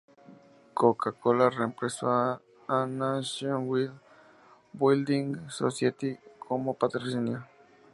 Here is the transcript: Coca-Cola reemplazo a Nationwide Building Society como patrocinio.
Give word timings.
Coca-Cola 0.77 1.47
reemplazo 1.51 2.05
a 2.09 2.77
Nationwide 2.87 3.95
Building 4.73 5.27
Society 5.57 6.11
como 6.43 6.73
patrocinio. 6.81 7.39